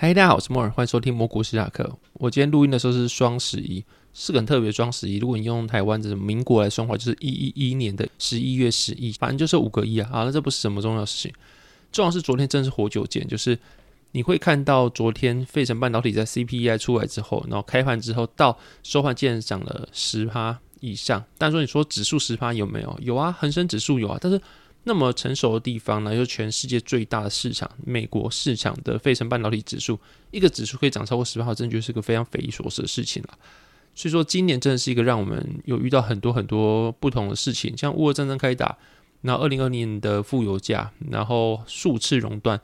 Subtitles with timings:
[0.00, 1.98] 嗨，大家好，我是莫尔，欢迎收听摩股史塔克。
[2.12, 5.18] 我今天录音的时候是双十一，是个很特别的双十一。
[5.18, 10.08] 如果你用台湾的民国来算的话，就是一一一年的十一月十一，反正就是五个一啊。
[10.08, 11.34] 好，那这不是什么重要的事情，
[11.90, 13.58] 重要是昨天真是活久见，就是
[14.12, 21.24] 你会看到昨天费城半导体在 CPI 出来之后，然后开盘之后到收盘竟然涨了十趴以上。
[21.36, 22.96] 但说你说指数十趴有没有？
[23.02, 24.40] 有啊，恒生指数有啊，但是。
[24.84, 29.98] 那么成熟的地方呢，又全世界最大的市场，美国市场的费城半导体指数，
[30.30, 33.38] 一个指数可以涨超过十趴，真的就是个非常匪夷所思的事情了。
[33.94, 38.78] 所以说，今年真的是一个让我们有遇到很多很多不同的事情，像乌俄战争开打，
[39.22, 42.60] 然后二零二零年的富油价，然后数次熔断。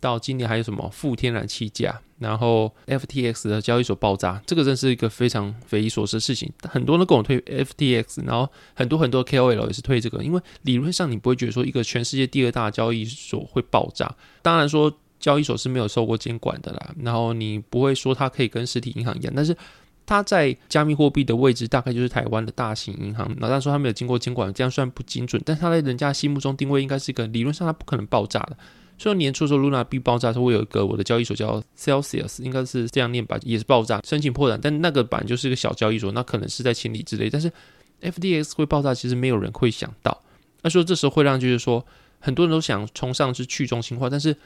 [0.00, 6.52] 到今年还有什么负天然气价，然后 FTX 的交易所爆炸，这个真是一个非常匪夷所思的事情。
[6.62, 14.14] 很多人都跟我推 FTX，然后很多很多 KOL 也是推这个，因为理论上你不会觉得说一个全世界第二大交易所会爆炸。
[14.42, 19.56] 当然说交易所是没有受过监管的啦，然后你不会说它可以跟实体银行一样，但是
[20.06, 23.26] 它在加密货币的位置大概就是台湾的大型银行。
[23.38, 28.56] 然后但说它没有经过监管，这样算不精准，但是它在人家心目中定位应该是一个理论上它不可能爆炸的。
[28.98, 34.60] 所以年初的时候，Luna B 爆炸的时候，我有一个我的交易所叫 Celsius，应该是这样念吧，也是爆炸，申请破产。
[34.60, 37.30] 但那个版就是一个小交易所，那可能是在清理之类。
[37.30, 37.50] 但是
[38.02, 40.20] FDX 会爆炸，其实没有人会想到。
[40.62, 41.86] 那说这时候会让就是说，
[42.18, 44.36] 很多人都想冲上去去中心化，但是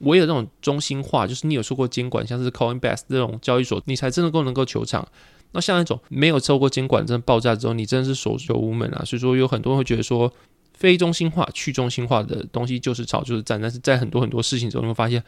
[0.00, 5.08] 唯有这种中心化，就是你有受过监管，像是 Coinbase 这种交易所，你才真的够能够求场。
[5.52, 9.02] 那像那种没有受过监管，真的爆炸之后，你真的是所求无门啊。
[9.06, 10.30] 所以说有很多人会觉得说。
[10.82, 15.22] 非中心化、去中心化的东西就是炒就是战，但是在很多很多事情中，你会发现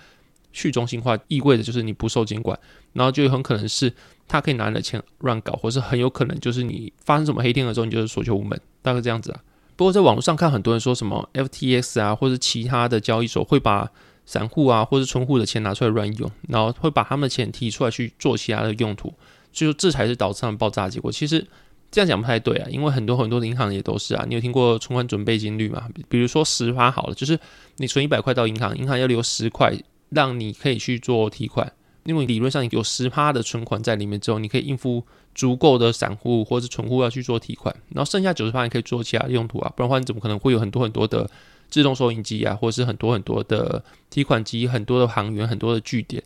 [0.53, 2.59] 去中心化意味着就是你不受监管，
[2.93, 3.95] 然后就很可能是
[4.27, 9.41] 他可以拿你的钱乱搞，或是很有可能就是你发生什么黑天鹅之后，你就是所求无门，大概这样子啊。
[9.77, 13.89] 不过在网络上看，很多人说什么 FTX 啊，或是其他的交易所会把
[14.27, 19.15] 散户啊，或是存户的钱拿出来乱用，然后会把他们的钱提出来去做其他的用途，
[19.53, 21.13] 所以说这才是导致他们爆炸的结果。
[21.13, 21.47] 其实。
[21.95, 24.25] 这样讲不太对啊，因为很多很多的银行也都是啊。
[24.27, 25.89] 你有听过存款准备金率吗？
[26.09, 27.39] 比如说十趴好了，就是
[27.77, 29.73] 你存一百块到银行，银行要留十块
[30.09, 31.73] 让你可以去做提款。
[32.03, 35.05] 因为理论上有十趴的存款在里面之后，你可以应付
[35.37, 39.73] 足够的散户或者存户要去做提款，然后剩下九十趴你可以做其他用途啊。
[39.77, 41.31] 不然的话，你怎么可能会有很多很多的
[41.71, 46.21] 自动收银机啊，或者是很多很多的提款机、很多的行员、很多的据点，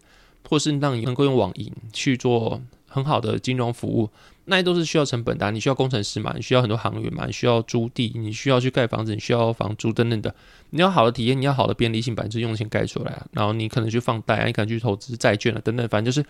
[0.48, 4.10] 或是让你能够用网银去做很好的金融服务？
[4.46, 10.34] 那些都是需要成本的，你需要工程师嘛，你需要很多行员嘛，你需要租地，你需要去盖房子，你需要房租等等的。
[10.70, 13.26] 你要好的体验，你要好的便利性，本身用钱盖出来啊。
[13.32, 16.26] 然后你可能去放贷啊，你可能去投资债券啊，等等，反正就是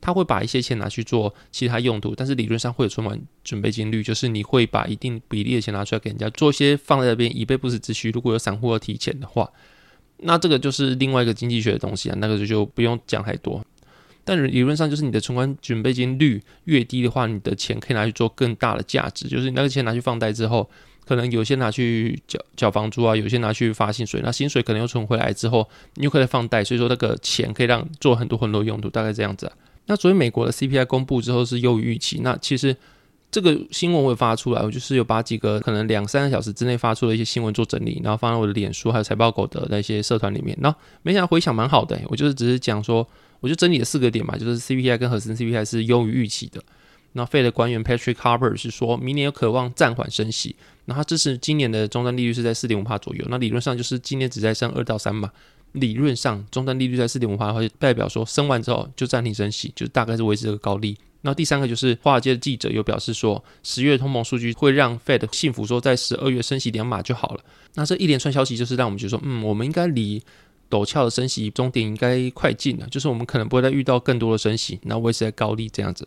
[0.00, 8.10] 他会把一些钱拿去做其他用途，但是理论上会有存款准备金率，就是你会把一定比例的钱拿出来给人家做一些放在那边以备不时之需。
[8.10, 9.50] 如果有散户要提钱的话，
[10.20, 13.62] 那这个就是另外一个经济学的东西啊，那个就就不用讲太多。
[14.28, 19.26] 但理论上就是你的存款准备金率越低的话，你的钱可以拿去做更大的价值。
[19.26, 20.68] 就是你那个钱拿去放贷之后，
[21.06, 24.20] 可能有些拿去缴缴房租啊，有些拿去发薪水。
[24.22, 26.62] 那薪水可能又存回来之后，你又可以放贷。
[26.62, 29.50] 所以说那个钱可以让做很多很多用途，大概这样子。
[29.86, 32.20] 那所以美国的 CPI 公布之后是优于预期。
[32.22, 32.76] 那其实
[33.30, 40.56] 这个新闻我发出来，我就是有把几个可能两三个小时之内发出的一些新闻做整理，然后放在我的脸书还有财报狗的那些社团里面。
[40.60, 43.06] 然后没想到回响蛮好的，我就是只是讲说。
[43.40, 46.60] 我就整理了四个点嘛，就是 CPI 跟核心 CPI 是优于预期的。
[47.12, 50.56] 那费的官员 Patrick Harper 是说明年有渴望暂缓升息，
[50.86, 53.24] 那他支持今年的终端利率是在四点五帕左右。
[53.28, 55.30] 那理论上就是今年只在升二到三嘛。
[55.70, 60.98] 理论上终端利率在四点五帕的话，代表说升完之后就暂停升息，就大概是维持这个高利。
[61.22, 67.40] 那第三个就是华尔街的记者有表示说，十月通膨数据会让 Fed 信服说在十二月升息两码就好了。
[67.74, 70.22] 那这一连串消息就是让我们觉得说，嗯，我们应该离。
[70.70, 76.06] 陡峭的升息终点应该快近了，就是我们可能不会再遇到更多的升息，那维持在高利这样子。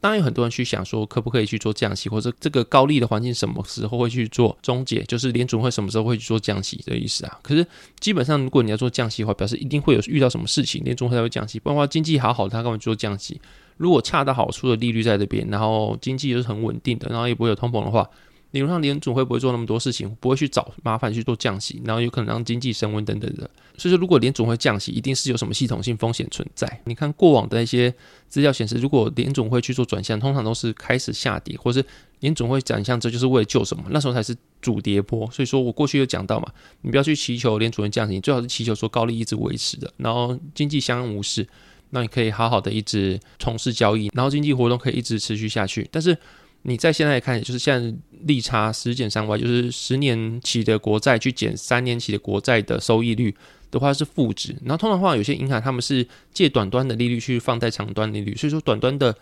[0.00, 7.38] 当然有很多人去想说，可不可以去做降息，或者这个高利的环境什么时候会去做终结，就是联准会什么时候会去做降息的意思啊？
[7.44, 7.64] 可是
[8.00, 11.60] 基本上，如果你要做降息的话，表示一定会有遇到什么事情，联准会才会降息。
[11.60, 13.40] 不然的话，经济好好的，他干嘛去做降息？
[13.76, 18.08] 如果恰到好处的利率在这边，然后经济又是很稳定的，然后也不会有通膨的话，
[18.52, 23.50] 理论上联总会不会做那么多事情，不会去找麻烦去做降息，然后有可能让经济升温等等的。
[23.78, 26.80] 所以说，如果联总会降息，一定是有什么系统性风险存在。
[26.84, 27.92] 你看过往的一些
[28.28, 31.82] 资料显示，如果联总会去做转向，通常都是开始下跌，或是
[32.20, 33.82] 联总会转向，这就是为了救什么？
[33.88, 35.28] 那时候才是主跌波。
[35.30, 36.46] 所以说我过去有讲到嘛，
[36.82, 41.48] 你不要去祈求联准会降息，你最好是祈求说高利一直维持的，然后经济相安无事。
[41.94, 45.86] 那你可以好好的一直从事交易，然后经济活动可以一直持续下去。
[45.92, 46.16] 但是
[46.62, 53.34] 你在现在看，就是现在利差十减三 y，就是十年期的国债去减三年期的国债的收益率
[53.70, 54.56] 的话是负值。
[54.64, 59.14] 然后通常话，有些银行他们是借短端的利率去放贷长端利率，所以说短端的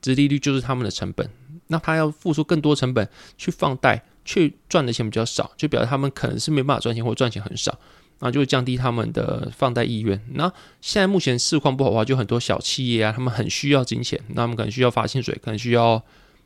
[0.00, 1.28] 殖利率就是他们的成本。
[1.68, 3.08] 那他要付出更多成本
[3.38, 7.78] 去放贷，却赚的钱比较少，就表示他们可能是没办法赚钱或赚钱很少。
[8.24, 10.20] 那就会降低他们的放贷意愿。
[10.34, 16.00] 那现在目前市况不好的话，就很多小企业啊，他们很需要金钱，那他们可能需要发薪水，可能需要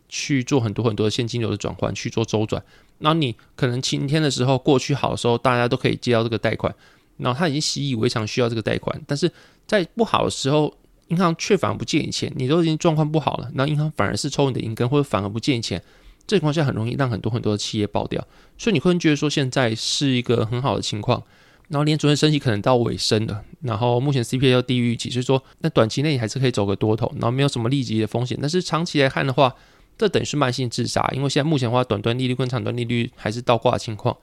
[0.09, 2.63] 去做很多很多的现金流的转换，去做周转。
[2.99, 6.75] 那你可能晴天的时候，过去好的时候，大家都可以接到这个贷款，
[7.19, 8.99] 然后他已经习以为常需要这个贷款。
[9.07, 9.31] 但是
[9.67, 10.75] 在不好的时候，
[11.09, 15.83] 银行却反而不借你钱，你都已经状况不好了，那银行反而是抽你的银根，或者反而不借你钱。
[16.27, 18.27] 这情况下很容易让很多很多的企业爆掉。
[18.59, 21.23] 所以你会觉得说现在是一个很好的情况。
[21.69, 28.39] 然后联准会升息可能到尾声了，然后目前 CPI 要低于预期，所以说那短期内你还是可以走个多头，然后没有什么立即的风险。
[28.41, 29.53] 但是长期来看的话，
[29.99, 34.17] 这等于是慢性自杀，因为现在目前的话，短端利率跟长端利率还是倒挂的情况。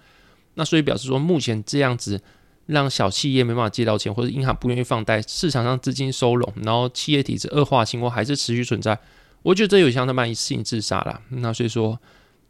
[0.53, 2.21] 那所以表示说，目前这样子
[2.67, 8.97] 让小企业没办法借到钱，或者银行不愿意放贷，市场上资金收拢，然后企业体制恶化的情况还是持续存在。
[9.41, 11.19] 我觉得这有像的慢性自杀啦。
[11.29, 11.99] 那所以说，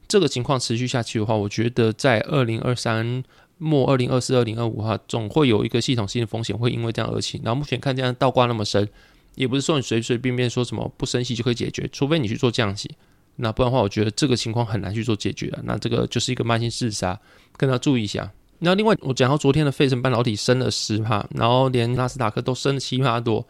[0.07, 3.23] 这个情况持续下去的话，我觉得在二零二三。
[3.57, 7.39] 末二零二四、二零二五哈，总会有一个系统性的风险会因为这样而起。
[7.43, 8.87] 然后目前看这样倒挂那么深，
[9.35, 12.89] 也不是说你随随便便说什么不升息就可以解决，除非你去做降息。
[13.35, 15.59] 那不然的话，我觉得这个情况很难去做解决了。
[15.63, 17.19] 那这个就是一个慢性自杀，
[17.57, 18.31] 跟大家注意一下。
[18.59, 23.45] 那另外我讲到昨天的费城半导体升了十帕，然后连纳斯达克都升了七趴多。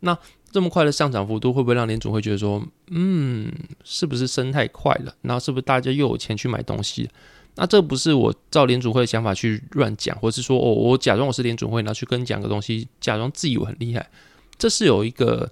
[0.00, 0.16] 那
[0.52, 3.52] 这么快的上涨幅度，会不会让联总会觉得说，嗯，
[3.82, 5.12] 是不是升太快了？
[5.22, 7.10] 然后是不是大家又有钱去买东西？
[7.56, 14.08] 那这不是我照联准会的想法去乱讲，或是说哦，我假装我是联准会，然后去跟你讲个东西，假装自己我很厉害。
[14.58, 15.50] 这是有一个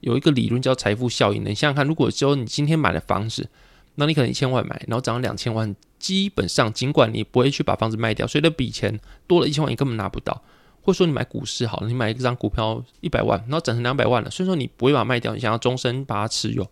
[0.00, 1.50] 有一个理论叫财富效应的。
[1.50, 3.48] 你想想看，如果说你今天买了房子，
[3.94, 10.42] 那你可能一千万买，然后涨了两千万，基本上尽管你不会去把房子卖掉，所以那笔钱多了一千万你根本拿不到。
[10.82, 16.66] 或者说你买股市好了，你买一张股票一百万，然后涨成两百万了，所以说你不会把它卖掉，你想要终身把它持有。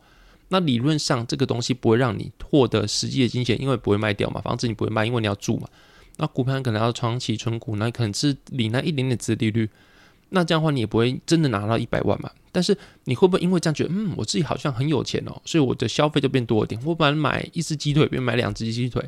[0.48, 4.40] 那理论上，这个东西不会让你获得实际的金钱，因为不会卖掉嘛。
[4.40, 5.68] 房子你不会卖，因为你要住嘛。
[6.18, 9.68] 那股票可能要长期存股，那可能是领那一点点资利率。
[10.28, 12.30] 那这样的话，你也不会真的拿到一百万嘛。
[12.52, 16.80] 但是你会不会因为这样觉得，嗯，我自己好像很有钱哦，所以我的消费就变多一点。
[16.84, 19.04] 我本来买一只鸡腿，变买两只鸡腿。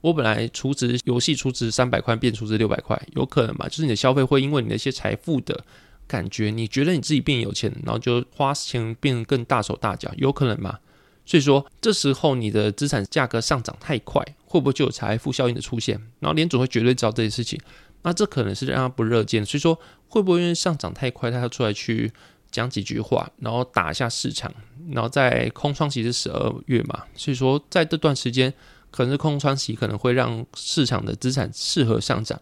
[0.00, 3.68] 我本来储值游戏储值三百块，变储值六百块，有可能嘛？
[3.68, 5.64] 就是你的消费会因为你那些财富的。
[6.06, 10.78] 感觉你觉得你自己变有钱，然后就花钱变更大手大脚，有可能吗？
[11.24, 16.00] 所以说这时候你的资产价格上涨太快，会不会就有财富效应的出现？
[16.20, 17.60] 然后联准会绝对知道这件事情，
[18.02, 19.44] 那这可能是让他不热见。
[19.44, 19.76] 所以说
[20.08, 22.12] 会不会因为上涨太快，他要出来去
[22.52, 24.54] 讲几句话，然后打一下市场？
[24.92, 28.54] 然后在空窗期是十二月嘛，所以说在这段时间
[28.92, 32.40] 可能是空窗期，可能会让市场的资产适合上涨。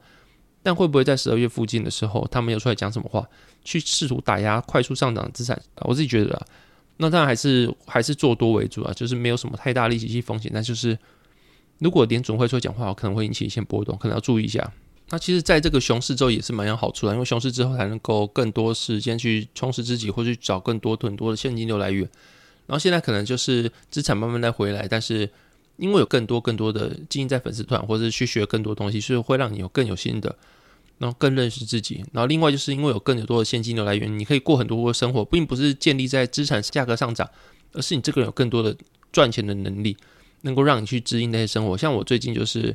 [0.64, 3.24] 但会不会在十二月附近的时候，他们又出来讲什么话，
[3.62, 5.60] 去试图打压快速上涨的资产？
[5.82, 6.46] 我自己觉得啊，
[6.96, 10.50] 那当然还是还是做多为主啊，就是没有什么太大利息风险。
[10.54, 10.98] 但就是
[11.80, 14.72] 如果联总会出来讲话，可能会引起一些波动，可能要注意一下。
[15.10, 22.02] 那其实，在这个熊市之后也是蛮有好处的，因为熊市之后才能够更多时间去充实自己，或去找更多很多的现金流来源。
[22.66, 25.28] 然后现在可能就是资产慢慢再回来，但是
[25.76, 30.34] 因为有更多更多的经营在粉丝团，或者是去学更多东西，所以会让你有更有心的。
[30.98, 37.28] 然后更认识自己，然后另外就是因为有更多的现金流来源，你可以过很多的生活，并不是建立在资产价格上涨，
[37.72, 38.74] 而是你这个人有更多的
[39.12, 39.96] 赚钱的能力，
[40.42, 41.76] 能够让你去支应那些生活。
[41.76, 42.74] 像我最近就是，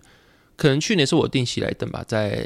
[0.58, 2.46] 可能去年是我订喜来登吧，在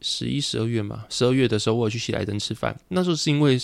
[0.00, 3.60] 十一、十二月嘛，十二月的时候我有去喜来登吃饭，那时候是因为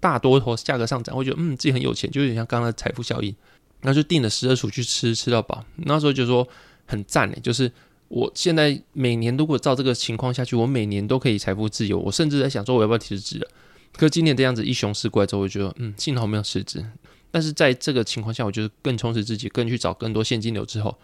[0.00, 3.34] 大多头价格上涨，我觉得嗯自己很有钱，就有点像刚刚的财富效应，
[3.80, 5.64] 然后就订了十二厨去吃，吃到饱。
[5.76, 6.46] 那时候就说
[6.84, 7.70] 很赞诶，就是。
[8.14, 11.98] 我现在每年如果照这个情况下去，我每年都可以财富自由。
[11.98, 13.44] 我甚至在想说，我要不要辞职？
[13.92, 16.86] 可今年这样子一熊市过来之后，我就觉得嗯，幸好没有辞职。
[17.32, 20.96] 但是在这个情况下，我就是更充实自己，更去找更多现金流之后，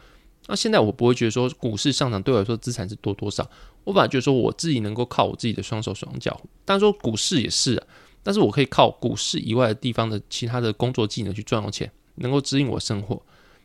[0.47, 3.45] 那现在我不会觉得说股市上涨对我来说资产是多多少。
[3.83, 6.41] 我反而觉得说我自己能够靠我自己的双手双脚。
[6.65, 7.87] 当然说股市也是啊，
[8.23, 13.21] 但是我可以靠股市以外的地方的其他的工作技能去赚到钱，能够指引我生活。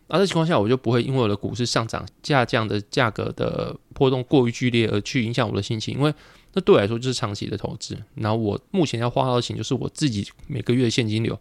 [0.08, 6.14] 那这情况下，我就不会因为我的股市上涨、下降的价格的波动过于剧烈而去影响我的心情，因为
[6.54, 7.98] 那对我来说就是长期的投资。
[8.14, 11.36] 然后我目前要花到的钱就是我自己每个月的现金流。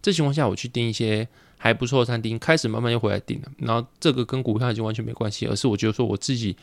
[0.00, 3.52] 这情况下，我去订一些还不错的餐厅，开始慢慢又回来订了。
[3.58, 6.56] 然后这个跟股票已经完全没关系，而是我觉得说我自己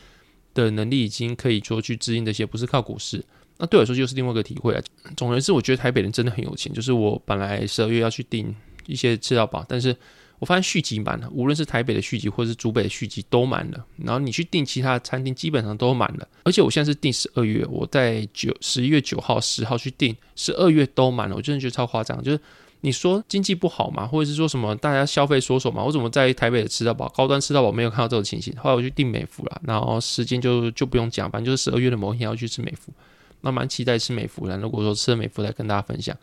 [0.55, 3.23] 的能力已经可以说去支应这些，不是靠股市。
[3.59, 4.81] 那对我来说就是另外一个体会啊。
[5.15, 6.73] 总而言之，我觉得台北人真的很有钱。
[6.73, 8.55] 就是我本来十二月要去订
[8.87, 9.95] 一些吃到饱，但是。
[10.43, 13.85] 我发现续集满了，无论是台北的续集或者是竹北的续集都满了。
[13.95, 16.27] 然后你去订其他的餐厅，基本上都满了。
[16.43, 21.35] 而且我现在是订十二月，我在九十一月九号、十号去订，十二月都满了。
[21.37, 22.21] 我真的觉得超夸张。
[22.21, 22.37] 就是
[22.81, 25.81] 你说经济不好嘛，或者是说什么大家消费缩手嘛？
[25.81, 28.53] 我怎么在台北的吃到饱、高端吃到饱没有看到这种情形？
[28.57, 32.91] 后来我去订美福了，然后时间就就不用讲，反正就是十二月的某一天要去吃美福。
[33.39, 34.57] 那蛮期待吃美福的。
[34.57, 36.13] 如果说吃了美福，再跟大家分享。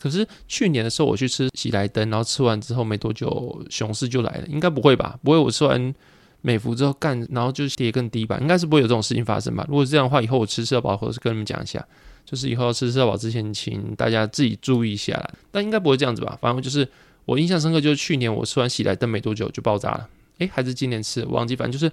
[0.00, 4.46] 可是去年的时候，我去吃喜来登，然后吃完之后没多久，熊市就来了。
[4.48, 5.18] 应该不会吧？
[5.22, 5.94] 不会，我吃完
[6.42, 8.38] 美孚之后干，然后就跌更低吧？
[8.38, 9.64] 应该是不会有这种事情发生吧？
[9.68, 11.82] 如果是这样的话，以后我吃社保，或者是跟你们讲一下，
[12.26, 15.30] 就是以后要吃社保之前，请大家自己注意一下啦。
[15.50, 16.36] 但应该不会这样子吧？
[16.40, 16.86] 反正就是
[17.24, 20.08] 我印象深刻，就是去年我吃完喜来登没多久就爆炸了。
[20.38, 21.56] 诶，还是今年吃，我忘记。
[21.56, 21.90] 反正就是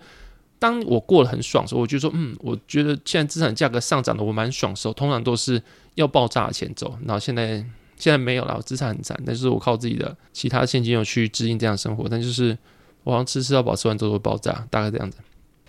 [0.59, 5.61] 当我过得很爽的时候，我就说，嗯，我觉得现在资产价格上涨的我蛮爽的时候，通常都是
[5.95, 6.97] 要爆炸的前奏。
[7.05, 7.63] 然后现在。
[8.01, 12.09] 现在没有了，我资产很惨，但是我靠自己的其他现金流去支应这样生活。
[12.09, 12.57] 但就是
[13.03, 15.19] 我好像吃吃到饱，吃完之后会爆炸，大概这样子。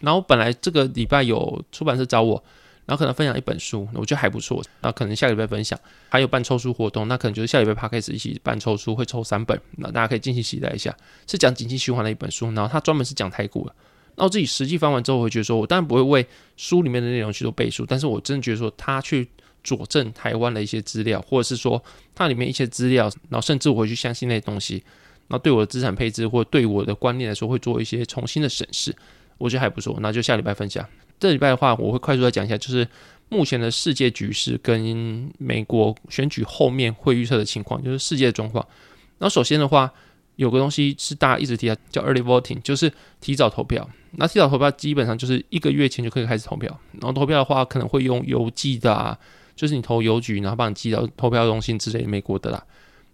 [0.01, 2.43] 然后本来这个礼拜有出版社找我，
[2.87, 4.65] 然后可能分享一本书，我觉得还不错。
[4.81, 10.97] 然后可能下礼拜分享，还有办抽书活动，那可能就是下礼拜趴开始一起办抽书，会抽三本，那大家可以敬请期待一下。
[11.27, 13.75] 是讲景气循环的一本书，然后它专门是讲台股的。
[14.17, 19.29] 那我自己实际翻完之后，我会觉得说，我当然不会为书里面的内容去做背书，但是我真的觉得说，他去。
[19.63, 21.83] 佐证台湾的一些资料，或者是说
[22.15, 24.83] 它里面一些资料，然后甚至我会去相信那些东西，
[25.29, 28.95] 然后对我的资产配置或对我的观念来说，会做一些重新的审视，
[29.39, 29.97] 我觉得还不错。
[30.01, 30.87] 那就下礼拜分享。
[31.21, 32.87] 这礼拜的话，我会快速的讲一下，就是
[33.29, 38.67] 目前的世界局势跟美国选举后面会预测的情况，就是世界状况。
[39.19, 39.93] 那首先的话，
[40.35, 43.89] 有个东西是大家一直提到，叫 early voting，就是提早投票。
[44.17, 49.17] 那提早投票基本上就是一个月前就可以开始投票，然后投票的话可能会用邮寄的啊。
[49.63, 52.61] 就是你投邮局，然后帮你寄到投票中心之类，美国的啦。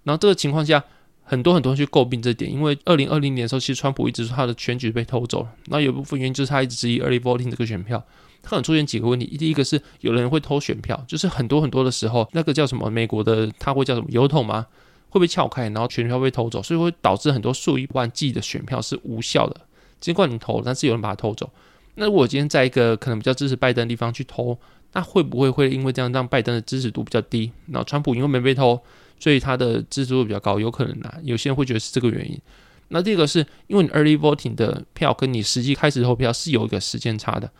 [0.02, 0.82] 然后这个情况下，
[1.22, 5.52] 很多很多人去诟病这点，因为二零二零年的时候，其实川普一直说他的选举被偷走了。
[5.66, 8.02] 那有部分原因就是他一直质疑 early voting 这个选票，
[8.42, 9.26] 他可能出现几个问题。
[9.36, 14.66] 第一个是有人会偷选票，就是很多很多的时候，那个叫什么美国的，他会叫什么邮筒吗？
[15.10, 19.60] 会被撬开，然后选票被偷走，所以会导致很多数以万计的选票是无效的。
[20.00, 21.50] 尽管你投，但是有人把它偷走。
[21.96, 24.56] 那如果今天在一个可能比较支持拜登的地方去投，
[24.92, 27.52] 那会不会会因为这样让拜登的支持度比较低？
[27.66, 28.80] 然后川普因为没被偷，
[29.20, 31.18] 所以他的支持度比较高，有可能啊。
[31.22, 32.40] 有些人会觉得是这个原因。
[32.88, 37.50] 那第二个是因为你 early voting 的票跟你实际开始投票是有一个时间差的。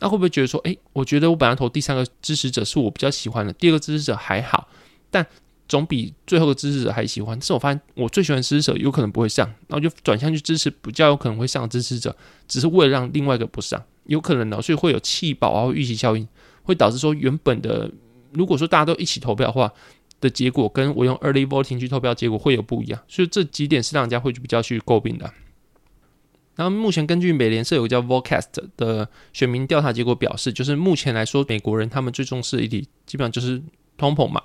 [0.00, 4.68] 那会不会觉得说，诶，我觉得我本来投第三个支持者是我比较喜欢的，第二个支持者还好，
[5.10, 5.26] 但
[5.66, 7.34] 总比最后的支持者还喜欢。
[7.38, 12.14] 但是我发现我最喜欢的支持者有可能不会上，然后就转向去支持比较有可能会上的支持者，
[12.46, 16.28] 只是为了让另外一个不上，有可能的，所以会有弃保啊，预期效应。
[16.66, 17.88] 会导致说原本的，
[18.32, 19.72] 如果说大家都一起投票的话
[20.20, 25.32] 的结果，跟我用 early voting 去投票结果会有不一样，所以这几点是让人家会比较去诟病的。
[26.56, 28.46] 然后目前根据美联社有个叫 Vocast
[28.76, 33.62] 的选民调查结果表示，就是目前来说，美国人他们最重视的议题基本上就是
[33.96, 34.42] 通膨嘛，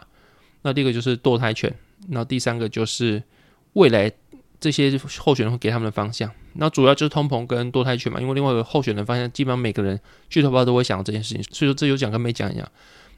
[0.61, 1.73] 那第二个就是堕胎权，
[2.09, 3.23] 然后第三个就是
[3.73, 4.11] 未来。
[4.61, 8.21] 这些候选人会给他们的方向，那主要就是通膨跟多胎权嘛。
[8.21, 9.99] 因为另外一个候选人方向，基本上每个人
[10.29, 12.71] 去投票都会想到这件事情，所以说这有讲跟没讲一样。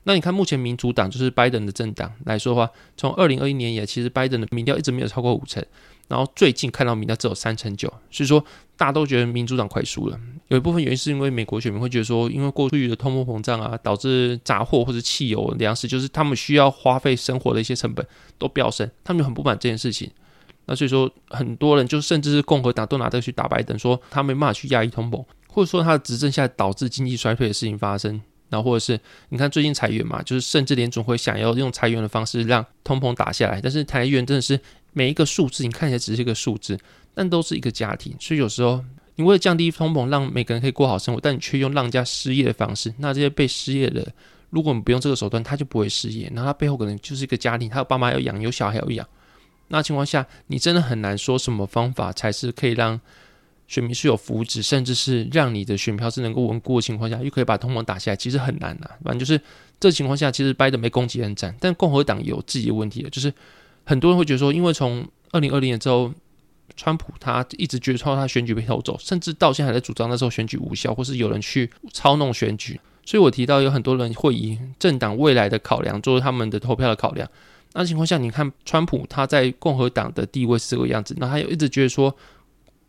[0.05, 5.63] 那你看目前民主党就是拜登的政党来说的话，从二零二一年以来，其实拜登的民调一直没有超过五成，
[6.07, 8.43] 然后最近看到民调只有三成九，所以说
[8.75, 10.19] 大家都觉得民主党快输了。
[10.49, 18.05] 有一部分原因是因为美国选民会觉得说，因为过去的通货膨胀啊，导致杂货或者汽油、粮食，就是他们需要花费生活的一些成本
[18.37, 20.11] 都飙升，他们就很不满这件事情。
[20.65, 28.21] 那所以说，很多人就甚至是共和党都拿这个去打拜登，说他没办法去压抑通膨，或者说他的执政下导致经济衰退的事情发生。
[28.49, 34.59] 然后或者是你看最近裁员嘛，就是甚至连总会想要用裁员的方式让通膨打下来，但是裁员真的是
[34.91, 36.77] 每一个数字你看起来只是一个数字，
[37.15, 38.15] 但都是一个家庭。
[38.19, 38.83] 所以有时候
[39.15, 44.07] 你为了降低通膨，让每个人可以过好生活，但你却用让人家失业的方式，那这些被失业的，
[44.51, 46.31] 如果你不用这个手段，他就不会失业。
[46.35, 49.07] 然后他背后可能就是一个家庭，他有爸妈要养，有小孩要养。
[49.73, 53.01] 那情况下，你真的很难说什么方法才是可以让
[53.67, 58.93] 选民是有福祉，甚至是让你的选票是能够稳固的情况下，又可以把通膨打下来，其实很难呐、啊。
[59.03, 59.41] 反正就是
[59.79, 63.33] 这情况下，其实拜登没攻击很惨，但共和党有自己的问题的，就是
[63.83, 66.13] 很多人会觉得说，因为从二零二零年之后
[66.75, 72.79] 川普他一直觉得说他选举被偷走，甚至到现在还在主张那时候选举无效，或是有人去操弄选举。
[73.03, 77.27] 所以我提到有很多人会以政党未来的考量作为他们的投票的考量。
[77.73, 82.15] 那情况下，你看川普他在共和党的地位是这个样子，那他又一直觉得说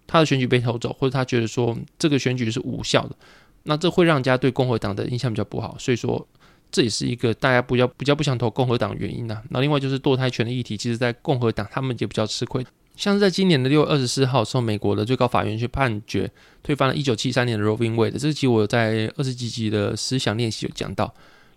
[0.07, 3.17] 他的选举被偷走，或者他觉得说这个选举是无效的，
[3.63, 5.75] 那这会让人家对共和党的印象比较不好。
[5.79, 6.27] 所以说
[6.71, 9.43] 这也是一个大家比较比较不想投共和党的原因呐。
[9.49, 12.63] 那另外就是堕胎权的议题，其实在共和党他们也比较吃亏。
[12.95, 16.31] 像是在今年的六月二十四号的时候，美国的最高法院去判决
[16.63, 17.89] 推翻了一九七三年的 Roe v.
[17.91, 21.13] Wade 的，这个其实我在二十几集的思想练习有讲到。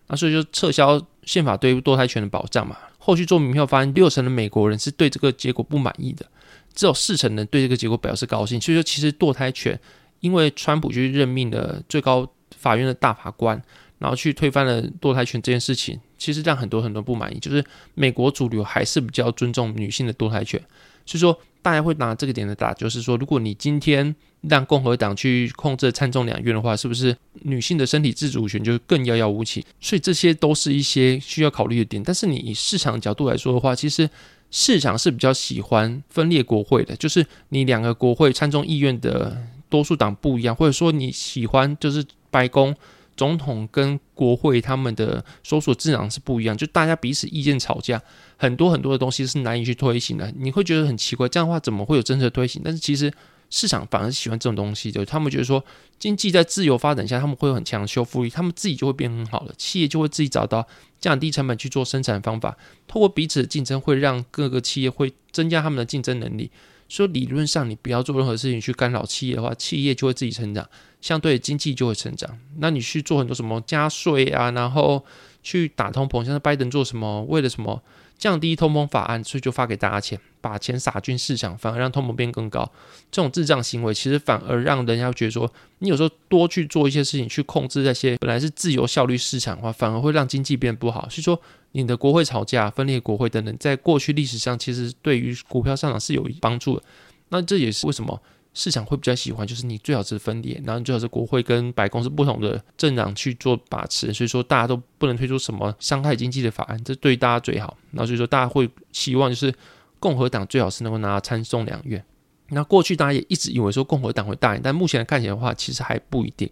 [0.08, 2.78] 那所以就撤销宪法对堕胎权的保障嘛。
[2.98, 6.26] 后续做民调发现，六成的美国人是对这个结果不满意的，
[6.74, 8.60] 只有四成人对这个结果表示高兴。
[8.60, 9.80] 所以说，其实堕胎权，
[10.20, 13.62] 因为川普去任命了最高法院的大法官，
[14.00, 17.40] 然后去推翻了堕胎权这件事情，其实让很多很多不满意。
[17.40, 20.62] 就是美国主流还是比较尊重女性的堕胎权。
[21.08, 29.66] 所以说，大家会拿这个点来打，就是说，如果你今天让共和党去控制参众两院的话，是不是女性的身体自主权就更遥遥无期？
[29.80, 32.04] 所以这些都是一些需要考虑的点。
[32.04, 34.08] 但是你以市场角度来说的话，其实
[34.52, 42.76] 市场是比较喜欢分裂国会的，就是你两个国会参众议院的多数党不一样，或者说你喜欢就是白宫。
[43.18, 48.02] 总统跟国会他们的所属政党是不一样，就大家彼此意见吵架，
[48.38, 50.32] 很多很多的东西是难以去推行的。
[50.38, 52.62] 你会觉得很奇怪，这样的话怎么会有政策推行？
[52.64, 53.12] 但是其实
[53.50, 55.64] 市场反而是喜欢这种东西就，他们觉得说
[55.98, 60.68] 经济在自由发展下，他们会有很强的修复力，他们自己就会变很好了，企业就会自己找到
[61.00, 62.56] 降低成本去做生产方法，
[62.88, 66.52] 透过彼此的竞争，会让各个企业会增加他们的竞争能力。
[66.88, 70.68] 说理论上，你不要做任何事情去干扰企业的话，企业就会自己成长，
[71.02, 72.38] 相对经济就会成长。
[72.60, 75.04] 那你去做很多什么加税啊，然后
[75.44, 77.82] 去打通膨，像是拜登做什么，为了什么
[78.18, 82.70] 降低通膨法案，所以就发给大家钱，把钱撒进市场，反而让通膨变更高。
[83.12, 91.08] 这种智障行为，其实反而让人家觉得说，你有时候多去做一些事情去控制那些本来是自由效率市场的话，反而会让经济变不好。
[91.10, 91.40] 所以说。
[91.74, 96.84] 你的国会吵架、分裂国会等等，在过去历史上其实对于股票上涨是有帮助的。
[97.30, 98.20] 那这也是为什么
[98.58, 104.12] 市场会比较喜欢，就是你最好是分裂，然后最好是国会跟白宫是不同的政党去做把持。
[104.12, 107.78] 所以说大家都不能推出什么伤害经济的法案，这对大家最好。
[107.92, 109.54] 那所以说大家会希望就是
[110.00, 112.04] 共和党最好是能够拿到参众两院。
[112.50, 116.50] 那过去大家也一直以为说共和党会大赢，但目前看起来的话，其实还不一定。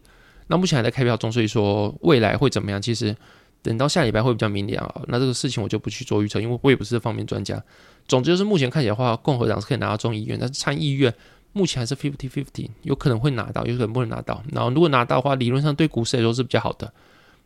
[0.47, 2.79] 那目前还在开票中，所以说未来会怎么样？
[2.79, 3.15] 其实。
[3.61, 7.59] 等到下礼拜会比较明了，那这个事情我就不去做预测，因为我也不是这方面专家。
[8.07, 11.11] 总之就是目前看起来的话，共和党是可以拿到众议院，但是参议院
[11.57, 14.43] 目前还是 fifty fifty，有可能会拿到，有可能不能拿到。
[14.51, 16.93] 然后如果拿到的话，理论上对股市来说是比较好的。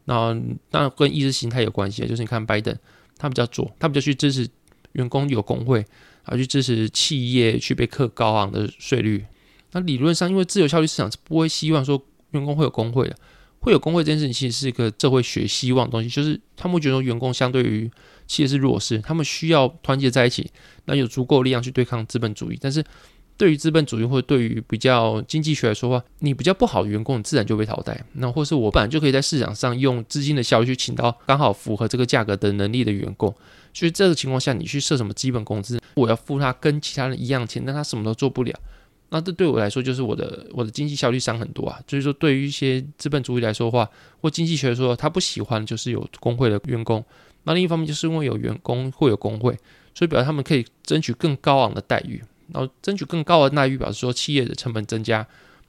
[0.06, 0.34] 然后
[0.72, 2.76] 当然跟意识形态有关系，就是你看拜登
[3.19, 4.50] 他比较左，他比较去支持
[4.93, 5.86] 员工有工会，
[6.24, 9.24] 而去支持企业去被课高昂的税率。
[9.74, 13.15] 那理论上，因为自由效率市场是不会希望说员工会有工会的。
[13.62, 17.91] 会有工会这件事情，其实是一个社会学希望的东西，就是他们觉得员工相对于
[18.26, 20.50] 企业是弱势，他们需要团结在一起，
[20.86, 22.58] 那有足够力量去对抗资本主义。
[22.62, 22.82] 但是
[23.39, 27.97] 对于资本主义或者对于比较经济学来说的话，你比较不好的员工，你自然就被淘汰。
[28.15, 33.34] 那或是我本来就可以在市场上用资金的效率去请到刚好符合这个价格的能力的员工，
[33.73, 38.54] 所以这个情况下，你去设什么基本工资，我要付他跟其他人一样钱，但他什么都做不了。
[39.12, 43.89] 那这对我来说就是我的我的经济效率伤很多啊，所以说对于一些资本主义来说的话，
[44.21, 47.04] 或经济学来说，他不喜欢就是有工会的员工。
[47.43, 49.58] 那另一方面就是因为有员工会有工会，
[49.95, 52.21] 所以表示他们可以争取更高昂的待遇，
[52.53, 55.25] 然后争取更高的待遇，表示说企业的成本增加，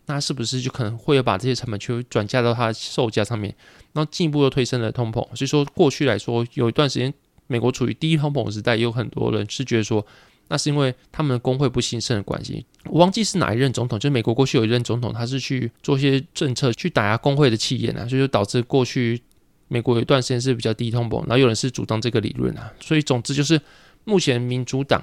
[0.06, 3.54] 那是不是就可能会有把这些成本去转嫁到它的售价上面，
[3.92, 5.20] 然后进一步又推升了通膨。
[5.36, 7.12] 所以说过去来说有一段时间
[7.46, 10.06] 美国处于低通膨时代，也有很多人是觉得说。
[10.52, 12.66] 那是因为他们的工会不兴盛的关系。
[12.86, 19.22] 我忘记是哪一任总统，就是美国过去有一任总统，他是去做一些政策去打压工会的企业呢，所以就导致过去
[19.68, 21.20] 美国有一段时间是比较低通膨。
[21.20, 23.60] 然后有人是主张这个理论啊，所以总之就是
[24.02, 25.00] 目前民主党，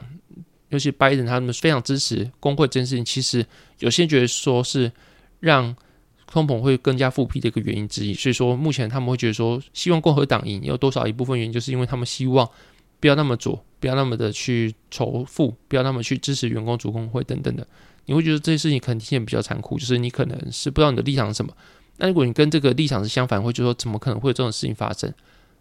[0.70, 3.04] 尤其拜登他们非常支持工会这件事情。
[3.04, 3.46] 其实
[3.80, 4.92] 有些人觉得说是
[5.40, 5.76] 让
[6.26, 8.14] 通膨会更加复辟的一个原因之一。
[8.14, 12.50] 所以说目前他们会觉得说，希望共和党赢有多少一部分原因，就是因为他们希望。
[13.00, 17.66] 不要那么左，不要那么的去仇富，不要那么去支持员工主工会等等的，
[18.06, 21.56] 你会觉得这些事情可能听起来比较残酷，就是你可能是不知道你的立场是什么。
[21.98, 25.14] 那如果你跟这个立场是相反，会觉得说怎么可能会有这种事情发生？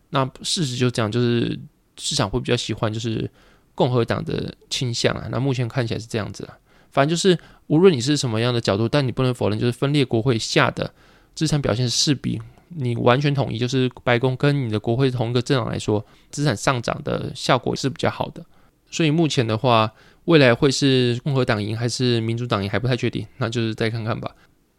[0.09, 1.61] 那事实就这样，就是
[1.99, 3.31] 市场会比较喜欢就是
[3.77, 5.29] 共和党的倾向啊。
[5.31, 6.59] 那目前看起来是这样子啊。
[6.91, 10.93] 反正就是无论你是什么样的角度，但你不能否认，就是分裂国会下的
[11.37, 12.43] 资产表现是比。
[12.69, 18.45] 你完全统一，就是白宫跟你的国会同一个政党来说，资产上涨的效果是比较好的。
[18.91, 19.93] 所以目前的话，
[20.25, 24.35] 未来会是共和党赢还是民主党赢还不太确定，那就是再看看吧。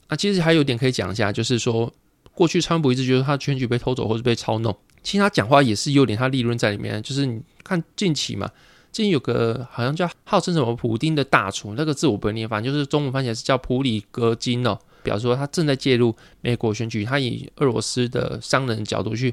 [0.08, 1.90] 啊，其实还有点可以讲一下，就是说
[2.34, 7.02] 过去川普一直觉得他选举被偷走或是被操弄，其实他讲话也是有点他利润在里面。
[7.02, 8.50] 就是你看近期嘛，
[8.98, 19.32] 近期有个好像叫号称什么普丁的大厨，那个字我不会念，反正就是中文翻起来是叫普里格金哦，表示说他正在介入美国选举，他以俄罗斯的商人角度去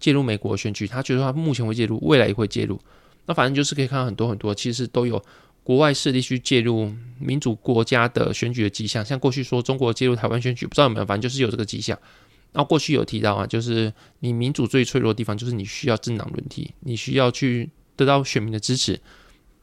[0.00, 2.76] 介入美国选举，他觉得他目前会介入，未来也会介入。
[3.26, 5.22] 那反正就是可以看到很多很多，其实都有。
[5.62, 11.96] 国外势力去介入民主国家的选举的迹象，像过去说中国介入台湾选举，不知道有没有，反正就是有这个迹象。
[12.52, 19.00] 然后过去有提到啊，就是你民主最脆弱的地方，就是你需要政党轮替，你需要去得到选民的支持，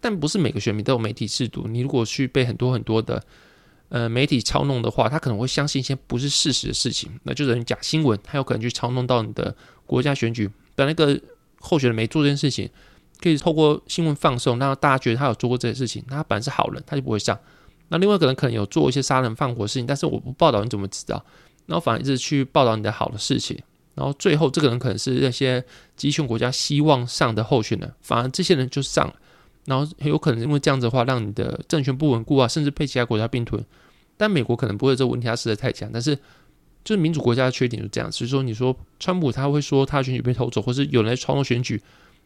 [0.02, 1.68] 但不是每个选民都有媒体制度。
[1.68, 3.24] 你如果去被很多很多的
[3.90, 10.50] 呃媒体操弄的话，他可能会相信一些不是事实的事情，那就等于假新闻，他有可能去操弄到你的国家选举。
[10.76, 11.22] 本来那个
[11.60, 12.70] 候选人没做这件事情。
[13.22, 17.40] 可以透过新闻放送，让大家觉得他有做过这些事情，那他本来是好人，他就不会上。
[17.88, 21.24] 那另外一个人可能有做一些杀人放火的事情，但是我不报道，你怎么知道？
[21.66, 23.58] 然后反而一直去报道你的好的事情，
[23.96, 25.64] 然后最后这个人可能是那些
[25.96, 29.16] 集权国家希望上的候选人，反而这些人就上了，
[29.66, 33.64] 然后很有可能因为这样子的话，让你的政权不稳固啊，甚至被其他国家并吞。
[34.18, 35.90] 但美国可能不会这个问题，它实在太强。
[35.92, 36.16] 但是
[36.84, 41.82] 就是民主国家的缺点就是这样，所以说你说川普他会说他选举被偷走，或是有人来操弄选举。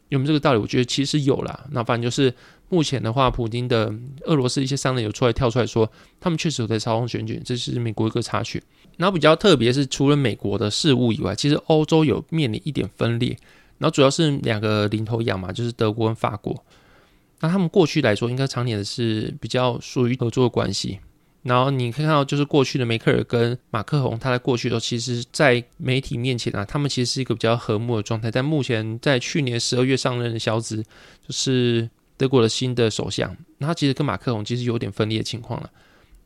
[0.10, 0.60] 有没有这个道理？
[0.60, 1.66] 我觉得其实有啦。
[1.72, 2.34] 那反正就是
[2.70, 8.64] 目前的话，普京的俄罗斯一些商人有出来跳出来说，他们确实有在操纵选举，这是美国一个插曲。
[8.98, 13.38] 然后比较特别是，除了美国的事务以外，其实欧洲有面临一点分裂。
[13.78, 16.66] 然后主要是两个领头羊嘛，就是德国跟法国。
[17.40, 21.00] 那他们过去来说，应该常年的是比较属于合作关系。
[21.44, 28.32] 然后你可以看到，就是过去的梅克尔跟马克宏，他在过去的时候，其实，在媒体面前啊，他们其实是一个比较和睦的状态。
[28.32, 35.70] 但目前在去年十二月上任的肖兹，就是德国的新的首相，那他其实跟马克宏其实有点分裂的情况了。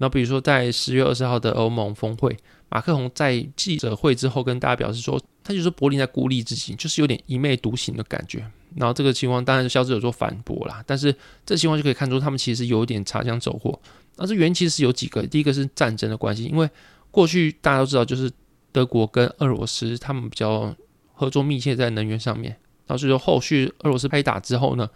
[0.01, 2.35] 那比如说在十月二十号的欧盟峰会，
[2.69, 8.43] 马克宏在记者会之后跟大家表示说，他就说柏林在孤立自己，就是有点一昧独行的感觉。
[8.75, 13.79] 然后这个情况当然萧兹有做反驳啦，但是这情况就可以看出他们其实有点擦枪走火。
[14.15, 16.67] 那这原因其实有几个，第一个是战争的关系，因为
[17.11, 18.31] 过去大家都知道，就是
[18.71, 20.75] 德国跟俄罗斯他们比较
[21.13, 22.57] 合作密切在能源上面。
[22.87, 24.89] 然后所以说后续俄罗斯开打之后呢，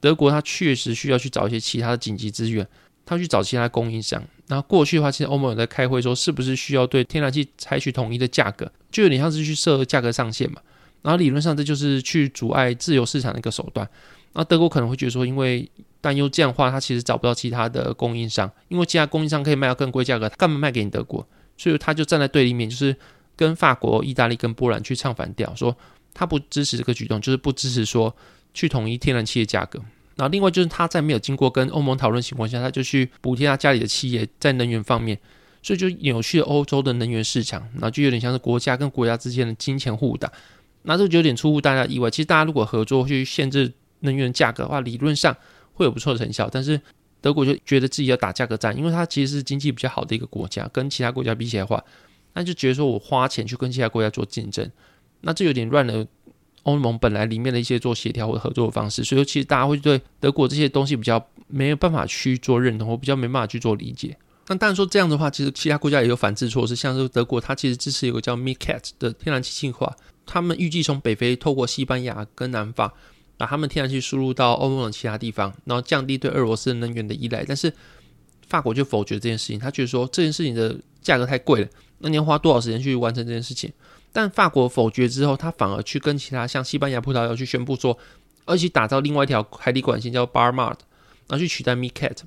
[0.00, 2.66] 德国它确实需要去找一些其他的紧急资源，
[3.08, 4.22] 他去找其他供应商。
[4.48, 10.60] 然后过去的话，其实欧盟有在开会说，是不是需要对天然气采取统一的价格，就有点像是去设价格上限嘛。
[11.00, 13.88] 然后理论上这就是去阻碍自由市场的一个手段。
[14.34, 15.66] 那德国可能会觉得说，因为
[16.02, 21.26] 担忧这样的话，他其实找不到其他的供应商，因为其他供应商可以卖到更贵价格，他干嘛卖给你德国？
[21.56, 22.94] 所以他就站在对立面，就是
[23.34, 25.74] 跟法国、意大利跟波兰去唱反调，说
[26.12, 28.14] 他不支持这个举动，就是不支持说
[28.52, 29.80] 去统一天然气的价格。
[30.18, 35.18] 然后另外就是他在没有经过跟欧盟讨论情况下，他就去补贴他家里的企业在能源方面，
[35.62, 40.30] 所以就扭曲了欧洲的能源市场，然后就有点像是国家跟国家之间的金钱互打。
[40.82, 42.10] 那这就有点出乎大家意外。
[42.10, 45.34] 其实大家如果合作去限制能源价格的话，理论上。
[45.78, 46.80] 会有不错的成效，但是
[47.20, 51.80] 德国就觉得自己要打价格战，因为它其实是经济比较好的一个国家，跟其他国家比起来的话，
[52.34, 54.68] 那就觉得说我花钱去跟其他国家做竞争，
[55.20, 56.04] 那这有点乱了
[56.68, 64.16] 欧盟本来里面的一些做协调或者合作的方式，所以其实大家会对德国这些东西比较没有办法去做认同，或比较没办法去做理解。
[64.48, 72.92] 那当然说这样的话，其实其他国家也有反制措施，像是德国，它其实支持一个叫 MiCat 的天然气计划，他们预计从北非透过西班牙跟南法。
[73.38, 77.44] 把他们天然气输入到欧盟的其他地方，然后降低对俄罗斯能源的依赖。
[77.46, 77.72] 但是
[78.48, 83.72] 法国就否决这件事情，他觉得说这件事情的价格太贵了，那你要花多少时间去完成这件事情？
[84.12, 87.96] 但法国否决之后，他反而去跟其他像西班牙、葡萄牙去宣布说，
[88.44, 90.78] 而且打造另外一条海底管线叫 Barmart，
[91.26, 92.18] 然后去取代 MidCat。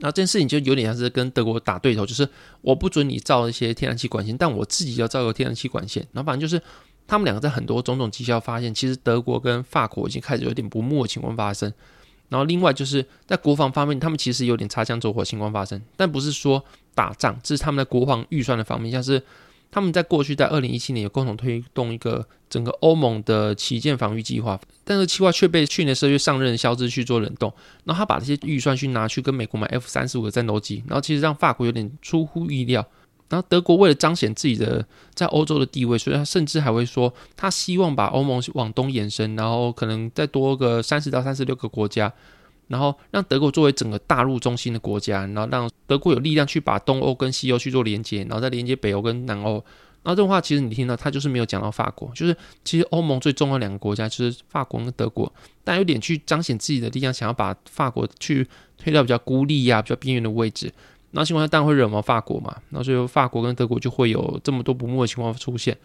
[0.00, 2.28] 然后这件事情就有点像是跟德国打对头，就是
[2.62, 6.06] 我不准你造一些天然气管线，但我自己要造一个天然气管线。
[6.12, 6.62] 然后反正就是。
[7.06, 11.70] 他们两个在很多种种绩效发现，其实德国跟法国已经开始有点不睦的情况发生。
[12.30, 19.22] 然后另外就是在国防方面，他们其实有点擦枪走火情况发生，但不是说打仗，这是他们在国防预算的方面，像是
[19.74, 32.86] 他们在过去在二零一七年有共同推动一个整个欧盟的旗舰防御计划，但是计划却被去年十二月上任的肖兹去做冷冻，然后他把这些预算去拿去跟美国买 F 三十五的战斗机，然后其实让法国有点出乎意料。
[33.28, 42.12] 然后德国为了彰显自己的在欧洲的地位，所以他甚至还会说，他希望把欧盟往东延伸，然后可能再多个三十到三十六个国家，
[42.68, 49.52] 然后让德国作为整个大陆中心的国家，然后让德国有力量去把东欧跟西欧去做连接，然后再连接北欧跟南欧，
[50.02, 58.46] 然后这种话其实你听到，他就是没有讲到法国，就是其实欧盟最重要两个国家就是法国跟德国，但有点去彰显自己的力量，想要把法国去
[58.76, 60.72] 推到比较孤立呀、比较边缘的位置。
[61.16, 65.76] 那情况下当然会惹毛法国嘛，那所以法国跟德国就会有这么多不睦的情况出现。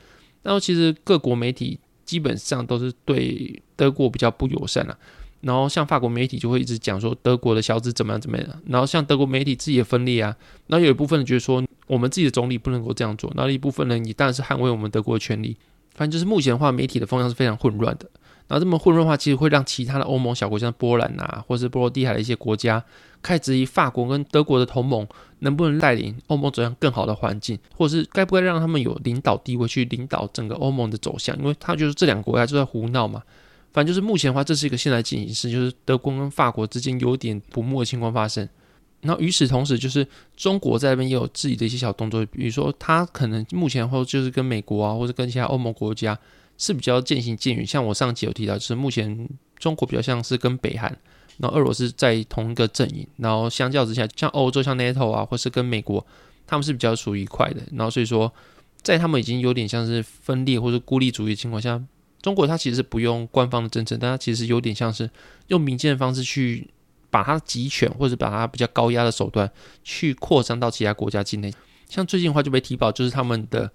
[0.41, 4.97] 然后其实各国媒体基本上都是对德国比较不友善了、
[5.41, 10.35] 然后像法国媒体就会一直讲说德国的小子怎么样怎么样，然后像德国媒体自己也分裂啊，
[10.67, 11.63] 然后有一部分人觉得说。
[11.89, 15.57] 我们自己的总理不能够这样做，那一部分人也当然是捍卫我们德国的权利。
[15.95, 18.07] 反正就是目前的话，媒体的风向是非常混乱的。
[18.47, 22.83] 然后这么混乱的话，其实会让其他的欧盟小国，像波兰啊，或是波罗的海的一些国家，
[23.23, 25.07] 开始质疑法国跟德国的同盟
[25.39, 31.35] 能不能带领欧盟走向更好的环境，或者是该不该让他们有领导地位去领导整个欧盟的走向？
[31.39, 33.23] 因为他就是这两个国家就在胡闹嘛。
[33.71, 38.47] 反正就是目前的话，这是一个现在进行式，就是德国跟法国之间有点不睦的情况发生。
[39.01, 40.05] 然后与此同时，就是
[40.35, 46.17] 中国在那边也有自己的一些小动作，比如说他可能目前或就是跟美国啊，或者跟其他欧盟国家
[46.57, 47.65] 是比较渐行渐远。
[47.65, 50.89] 像我上集有提到，就是目前中国比较像是跟北韩，
[51.37, 56.05] 然后俄罗斯在同一个阵营，然后相较之下，像欧洲像 NATO 啊，或是跟美国，
[56.45, 57.61] 他们是比较属于一块的。
[57.71, 58.29] 然后所以说，
[58.81, 61.81] 在他们已经有点像是分裂或者孤立主义的情况下，
[62.21, 65.09] 中国它其实不用官方的政策，但它其实有点像是
[65.47, 66.69] 用民间的方式去。
[67.11, 69.51] 把它集权，或者把它比较高压的手段
[69.83, 71.51] 去扩张到其他国家境内，
[71.89, 73.71] 像最近的话就被提报，就是他们的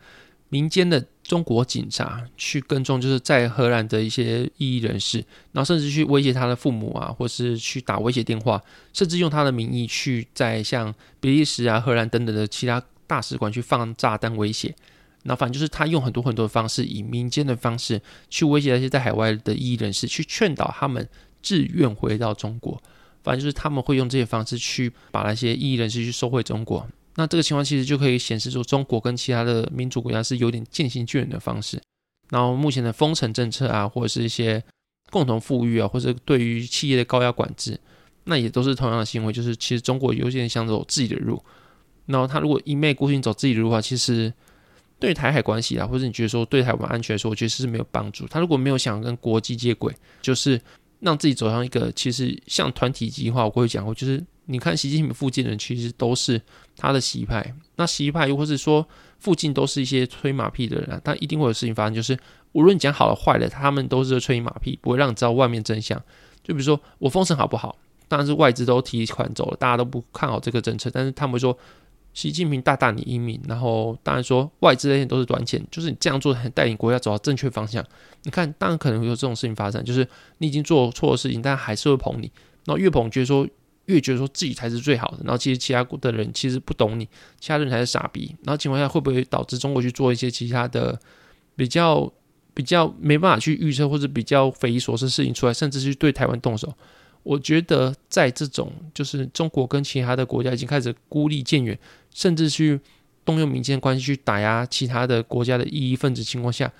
[0.50, 5.18] 民间的中国警察去跟踪，就是在荷兰的一些异议人士，
[5.50, 14.72] 然后甚至去威胁他的父母啊，或是去打威胁电话，甚至用他的名义去在像比利时啊、荷兰等等的其他大使馆去放炸弹威胁，
[15.24, 21.06] 那反正就是他用很多很多的方式，以民间的方式去威胁那些在海外的异议人士，去劝导他们
[21.42, 22.80] 自愿回到中国。
[23.22, 31.80] 反正就是他们会用这些方式去把那些异议人士去收回中国，那这个情况其实就可以显示出中国跟其他的民主国家是有点渐行渐远的方式。
[32.28, 34.62] 然后目前的封城政策啊，或者是一些
[35.10, 37.80] 共同富裕啊，或者对于企业的高压管制，
[38.24, 39.32] 那也都是同样的行为。
[39.32, 41.42] 就是其实中国有点想走自己的路，
[42.04, 44.30] 然后他如果一昧孤行走自己的路的话，其实
[44.98, 48.26] 对台海关系啊，或者你觉得说对台湾安全来说，我觉得是没有帮助。
[48.28, 50.60] 他如果没有想跟国际接轨，就是。
[51.00, 56.40] 让自己走上一个其实像团体计划，我会讲过，就是你看习近平附近的人，其实都是
[56.78, 57.54] 他的习派。
[57.76, 61.94] 那习派又或是说附近都是一些吹马屁的人啊，但一定会有事情发生。
[61.94, 62.18] 就是
[62.52, 66.02] 无论讲好了坏的，他们都是吹马屁，不会让你知道外面真相。
[66.42, 67.76] 就比如说我封城好不好？
[68.08, 71.58] 当然是外资都提款走了，大家都不看好这个政策，但是他们说。
[72.14, 77.84] 习近平大大你英明，然后当然说外资那些都是短浅，就是你这样做很带领国家走到正确方向。
[78.22, 82.30] 你看，当然可能会有这种事情发生，就是你已经做错的事情，但还是会捧你，
[82.64, 83.46] 然后越捧觉得说
[83.86, 87.04] 越觉得说自己才是最好的，然后其实其他的人其实不懂你，
[87.40, 88.34] 其他人才是傻逼。
[88.44, 90.98] 然后情况下会不会导致中国去做一些其他的
[91.56, 92.10] 比较
[92.54, 96.72] 比较没办法去预测或者比较匪夷所思事情出来，甚至是对台湾动手？
[97.24, 101.76] 我觉得在这种就是中国跟其他的国家已经开始孤立渐远，
[102.14, 102.78] 甚至去
[103.24, 106.70] 动用民间关系去打压其他的国家的异议分子情况下，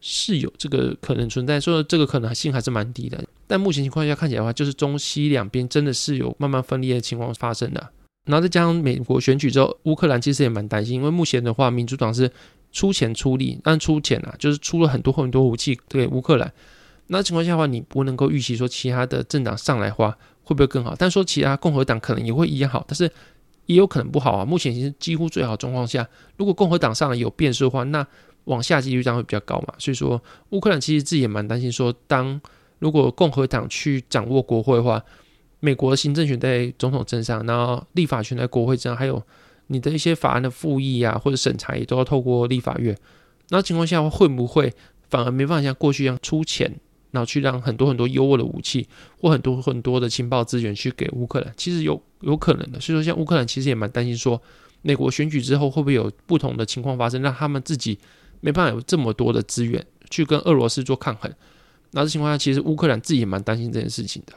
[0.00, 3.18] 是有这个可能存在，说这个可能性还是蛮低的。
[3.46, 7.88] 但目前情况下看起来的话，就是中西两边真的是有慢慢分裂的情况发生的。
[8.26, 12.30] 然后再加上美国选举之后，乌克兰其实也蛮担心，因为目前的话，民主党是
[12.70, 16.52] 出钱出力，但出钱啊，就是出了很多很多武器给乌克兰。
[17.08, 20.94] 那情况下的话，你不能够预期说其他的政党上来的话会不会更好？
[20.96, 23.10] 但说其他共和党可能也会一样好，但是
[23.66, 24.44] 也有可能不好啊。
[24.44, 28.06] 目前其实几乎最好状况下，如果共和党上来有变数的话，那
[28.44, 29.74] 往下几率将会比较高嘛。
[29.78, 32.40] 所以说，乌克兰其实自己也蛮担心说，当
[32.78, 35.02] 如果共和党去掌握国会的话，
[35.60, 39.22] 美国的行政权在总统身上，然后立法权在国会上，还有
[39.68, 42.96] 你的一些法案的复议啊或者审查也都要透过立法院。
[43.48, 44.72] 那情况下会不会
[45.08, 46.78] 反而没办法像过去一样出钱？
[47.10, 48.86] 然后去让很多很多优渥的武器
[49.18, 52.78] 或很多很多的情报资源去给乌克兰，其实有有可能的。
[52.78, 54.40] 所以说，像乌克兰其实也蛮担心，说
[54.82, 57.98] 美国选举之后会不会有不同的情况发生，让他们自己
[58.40, 61.32] 没办法有这么多的资源去跟俄罗斯做抗衡。
[61.92, 64.34] 那这情况下，其实乌克兰自己也蛮担心这件事情的。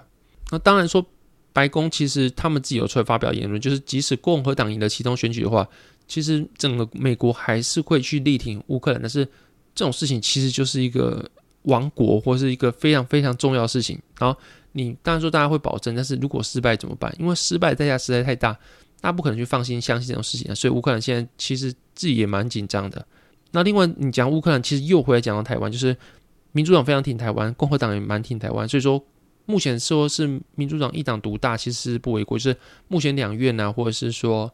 [0.51, 1.05] 那当然说，
[1.51, 5.67] 白宫其实他们自己有出来发表言论，就是即使共和党赢了其中选举的话，
[6.07, 9.01] 其实整个美国还是会去力挺乌克兰。
[9.01, 9.25] 但是
[9.75, 11.29] 这种事情其实就是一个。
[11.63, 14.35] 亡国或是一个非常非常重要的事情，然后
[14.71, 17.13] 你当然说大家会保证，但是如果失败怎么办？
[17.19, 18.51] 因为失败代价实在太大，
[18.99, 23.05] 大家不可能去放心相信这种事情啊，所以乌克兰现在其实自己也蛮紧张的。
[23.51, 25.95] 那另外你讲乌克兰，其实又回来讲到台湾，就是
[26.51, 29.03] 民主党非常挺台湾，共和党也蛮挺台湾，所以说
[29.45, 34.51] 目前说是民主党一党独大，其实是不为过，就是目前两院啊，或者是说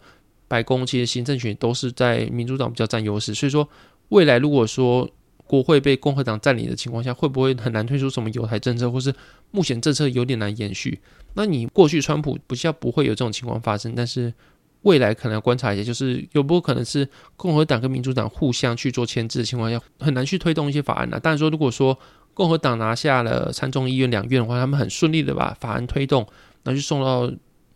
[0.48, 3.68] 白宫，其实行政权都是在民主党比较占优势，所以说。
[4.10, 5.06] 未来如果说
[5.48, 9.14] 国会被共和党占领的情况下，会不会很难推出什么犹太政策，或是
[9.52, 11.00] 目前政策有点难延续？
[11.34, 14.34] 那你过去川普不像不会有这种情况发生，但是
[14.82, 21.20] 未来可能要观察一下，就是有没有可能是共和党跟民主党互相去做牵制的情况下，很难去推动一些法案呢？
[21.20, 21.98] 当然说，如果说
[22.34, 26.22] 共和党拿下了参众议院两院的话，他们很顺利的把法案推动，
[26.64, 27.32] 然后就送到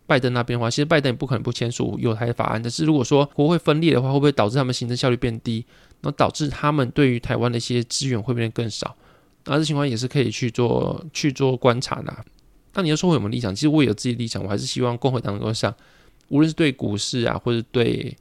[0.06, 2.62] 拜登那边的话，其实拜登也不可能不签署犹太法案。
[2.62, 5.66] 但是如果说国会分裂的话，会不会导致他们行政效率变低？
[6.02, 8.96] 那导致他们对于台湾的一些资源会变得更少？
[9.46, 12.14] 那这情况也是可以去做去做观察的。
[12.74, 13.54] 那你要说我有没有立场？
[13.54, 15.74] 其实我也有自己的立场，我还是希望共和党能够上，
[16.30, 18.16] 无论是对股市啊，或者对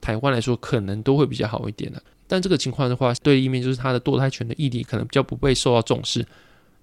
[0.00, 2.02] 台湾来说，可能都会比较好一点的。
[2.26, 6.26] 但这个情况的话，对立面就是他的堕胎权的议题可能比较不被受到重视，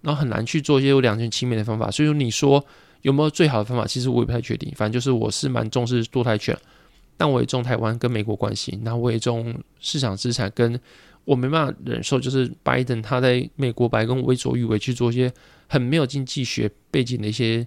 [0.01, 1.89] 然后很难去做一些有两全其美的方法。
[1.91, 2.65] 所以说，你说。
[3.03, 3.85] 有没有最好的方法？
[3.85, 4.71] 其实我也不太确定。
[4.77, 6.57] 反正就是我是蛮重视堕胎权，
[7.17, 10.79] 但我也重台湾跟美国关系，然后我也重市场资产，跟
[11.25, 15.31] 我没办法忍受就是拜登他在美国白宫为所欲为去做一些
[15.67, 17.65] 很没有经济学背景的一些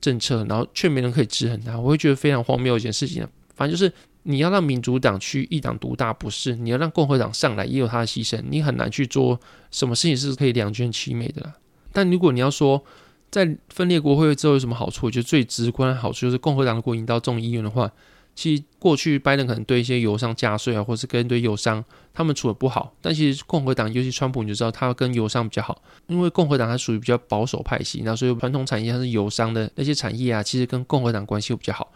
[0.00, 3.26] 政策，然后却没人可以制衡他，我会觉得非常荒谬一件事情。
[3.54, 11.54] 反正就是你要让民主党去一党独大，不是你要让共和党上来也有他的牺牲，你很难去做什么事情是可以两全其美的。
[11.92, 12.84] 但如果你要说，
[13.30, 15.06] 在分裂国会之后有什么好处？
[15.06, 17.90] 我觉得最直观的好处就是共和党如果赢到众议院的话，
[18.38, 31.90] 其实过去拜登可能对一些油商加税啊，或是跟对油商他们处得不好，但其实共和党尤其川普你就知道他跟油商比较好，因为共和党它属于比较保守派系，那所以传统产业它是油商的那些产业啊，其实跟共和党关系会比较好。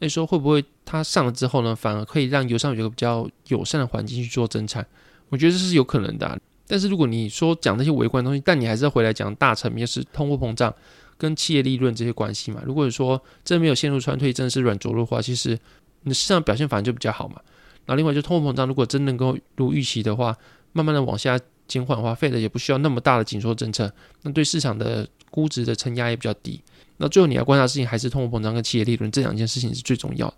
[0.00, 4.84] 那时候会不会他上了之后呢，反而可以让油商有一个比较友善的环境去做增产？
[5.28, 6.36] 我觉得这是有可能的啊。
[6.66, 10.74] 但是如果你说讲那些微观的东西，但你还是要回来讲大层面，是通货膨胀
[11.16, 12.60] 跟企业利润这些关系嘛。
[12.66, 15.58] 如果说真没有陷入川退，真的是软着陆的话，其实
[16.04, 17.40] 你市场表现反而就比较好嘛。
[17.86, 20.34] 然后另外就通货膨胀，如果真能够如预期的话，
[20.72, 21.38] 慢慢的往下
[21.68, 26.62] 减缓的话，Fed 也不需要那么大的紧缩政策，那对市场的估值的承压也比较低。
[26.96, 30.34] 那最后你要观察的事情还是通货膨胀跟企业利润这两件事情是最重要的。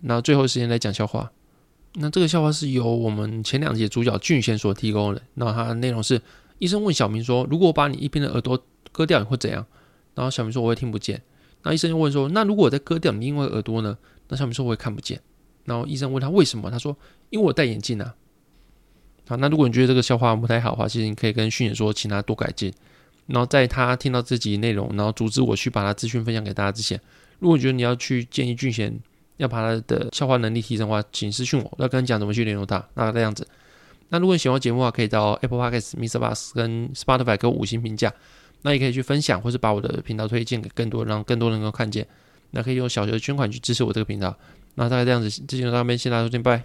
[0.00, 1.30] 那最后时间来讲笑话。
[1.94, 5.22] 那这个笑话是由我们前两集的主角俊贤所提供的。
[5.34, 6.20] 那它的内容是：
[6.58, 9.64] 医生问小明说：“如果我把你一边的耳朵割掉，你会怎样？”
[10.14, 11.22] 然后小明说：“我会听不见。”
[11.64, 13.96] 那医生又问说：“那如果我再割掉你另外耳朵呢？”
[14.28, 15.20] 那小明说：“我也看不见。”
[15.64, 16.70] 然后医生问他为什么？
[16.70, 16.96] 他说
[17.30, 18.14] ：“因为我戴眼镜啊。”
[19.28, 22.72] 好，那如果你觉得这个笑话不太好的话，其实你可以跟俊贤说，请他多改进。
[23.26, 27.00] 然后在他听到这集内容，然后阻止我去把他资讯分享给大家之前，
[27.38, 28.98] 如果你觉得你要去建议俊贤。
[29.38, 32.82] 要把他的消化能力提升的话，请私讯我，要跟你讲怎么去联络他。
[32.94, 33.46] 那这样子，
[34.08, 36.18] 那如果你喜欢节目的话，可以到 Apple Podcasts、Mr.
[36.18, 38.10] Bus 跟 Spotify 给我五星评价。
[38.62, 42.06] 那也可以去分享，或是把我的频道推荐给更多，让更多人能够看见。
[42.56, 44.34] 那可以用小小的捐款去支持我这个频道。
[44.76, 46.64] 那大概这样子，这期就到这边，谢谢大家收听，拜。